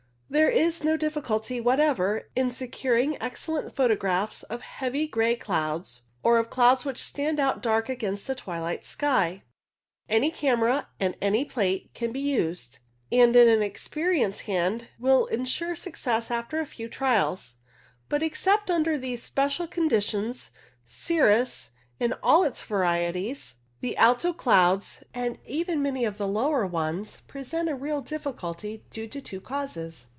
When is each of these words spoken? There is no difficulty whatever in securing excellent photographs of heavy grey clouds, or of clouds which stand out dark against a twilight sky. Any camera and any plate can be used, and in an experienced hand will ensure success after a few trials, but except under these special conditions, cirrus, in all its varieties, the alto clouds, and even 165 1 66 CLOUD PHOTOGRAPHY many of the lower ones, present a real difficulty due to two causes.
There 0.33 0.49
is 0.49 0.81
no 0.81 0.95
difficulty 0.95 1.59
whatever 1.59 2.29
in 2.37 2.51
securing 2.51 3.21
excellent 3.21 3.75
photographs 3.75 4.43
of 4.43 4.61
heavy 4.61 5.05
grey 5.05 5.35
clouds, 5.35 6.03
or 6.23 6.37
of 6.37 6.49
clouds 6.49 6.85
which 6.85 7.03
stand 7.03 7.37
out 7.37 7.61
dark 7.61 7.89
against 7.89 8.29
a 8.29 8.35
twilight 8.35 8.85
sky. 8.85 9.43
Any 10.07 10.31
camera 10.31 10.87
and 11.01 11.17
any 11.21 11.43
plate 11.43 11.89
can 11.93 12.13
be 12.13 12.21
used, 12.21 12.79
and 13.11 13.35
in 13.35 13.49
an 13.49 13.61
experienced 13.61 14.43
hand 14.43 14.87
will 14.97 15.25
ensure 15.25 15.75
success 15.75 16.31
after 16.31 16.61
a 16.61 16.65
few 16.65 16.87
trials, 16.87 17.55
but 18.07 18.23
except 18.23 18.71
under 18.71 18.97
these 18.97 19.21
special 19.21 19.67
conditions, 19.67 20.49
cirrus, 20.85 21.71
in 21.99 22.13
all 22.23 22.45
its 22.45 22.61
varieties, 22.63 23.55
the 23.81 23.97
alto 23.97 24.31
clouds, 24.31 25.03
and 25.13 25.39
even 25.45 25.83
165 25.83 25.83
1 25.83 25.83
66 25.83 25.83
CLOUD 25.83 25.83
PHOTOGRAPHY 25.83 25.83
many 25.91 26.05
of 26.05 26.17
the 26.17 26.27
lower 26.27 26.65
ones, 26.65 27.21
present 27.27 27.67
a 27.69 27.75
real 27.75 27.99
difficulty 27.99 28.85
due 28.89 29.09
to 29.09 29.19
two 29.19 29.41
causes. 29.41 30.07